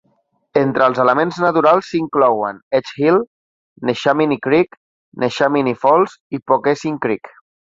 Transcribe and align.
Entre 0.59 0.85
els 0.91 1.01
elements 1.01 1.35
naturals 1.43 1.89
s"inclouen 1.89 2.61
Edge 2.79 2.95
Hill, 3.03 3.19
Neshaminy 3.91 4.39
Creek, 4.49 4.79
Neshaminy 5.25 5.77
Falls 5.85 6.17
i 6.39 6.43
Poquessing 6.55 6.99
Creek. 7.07 7.33